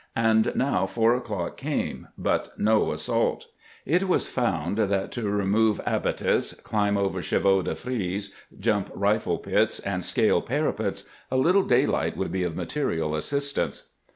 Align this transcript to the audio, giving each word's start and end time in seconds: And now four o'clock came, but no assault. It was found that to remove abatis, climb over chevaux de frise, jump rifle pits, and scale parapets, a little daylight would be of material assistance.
And 0.17 0.51
now 0.55 0.87
four 0.87 1.13
o'clock 1.15 1.57
came, 1.57 2.07
but 2.17 2.57
no 2.57 2.91
assault. 2.91 3.45
It 3.85 4.07
was 4.07 4.27
found 4.27 4.79
that 4.79 5.11
to 5.11 5.29
remove 5.29 5.79
abatis, 5.85 6.53
climb 6.63 6.97
over 6.97 7.21
chevaux 7.21 7.61
de 7.61 7.75
frise, 7.75 8.31
jump 8.59 8.89
rifle 8.95 9.37
pits, 9.37 9.79
and 9.79 10.03
scale 10.03 10.41
parapets, 10.41 11.03
a 11.29 11.37
little 11.37 11.61
daylight 11.61 12.17
would 12.17 12.31
be 12.31 12.41
of 12.41 12.55
material 12.55 13.13
assistance. 13.13 13.89